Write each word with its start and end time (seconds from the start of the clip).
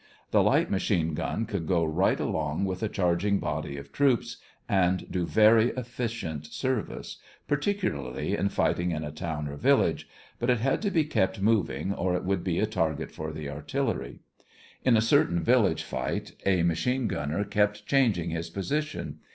The 0.31 0.41
light 0.41 0.71
machine 0.71 1.13
gun 1.13 1.45
could 1.45 1.67
go 1.67 1.85
right 1.85 2.19
along 2.19 2.65
with 2.65 2.81
a 2.81 2.89
charging 2.89 3.37
body 3.37 3.77
of 3.77 3.91
troops 3.91 4.37
and 4.67 5.05
do 5.11 5.27
very 5.27 5.69
efficient 5.77 6.47
service, 6.47 7.17
particularly 7.47 8.35
in 8.35 8.49
fighting 8.49 8.89
in 8.89 9.03
a 9.03 9.11
town 9.11 9.47
or 9.47 9.55
village, 9.57 10.09
but 10.39 10.49
it 10.49 10.57
had 10.59 10.81
to 10.81 10.89
be 10.89 11.03
kept 11.03 11.39
moving 11.39 11.93
or 11.93 12.15
it 12.15 12.23
would 12.25 12.43
be 12.43 12.57
a 12.59 12.65
target 12.65 13.11
for 13.11 13.31
the 13.31 13.47
artillery. 13.47 14.21
In 14.83 14.97
a 14.97 15.01
certain 15.01 15.43
village 15.43 15.83
fight 15.83 16.31
a 16.47 16.63
machine 16.63 17.07
gunner 17.07 17.43
kept 17.43 17.85
changing 17.85 18.31
his 18.31 18.49
position. 18.49 19.19